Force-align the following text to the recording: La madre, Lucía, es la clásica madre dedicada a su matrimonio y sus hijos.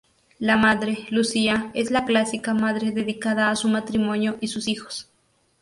La 0.39 0.57
madre, 0.57 1.05
Lucía, 1.11 1.69
es 1.75 1.91
la 1.91 2.05
clásica 2.05 2.55
madre 2.55 2.89
dedicada 2.89 3.51
a 3.51 3.55
su 3.55 3.69
matrimonio 3.69 4.35
y 4.41 4.47
sus 4.47 4.67
hijos. 4.67 5.07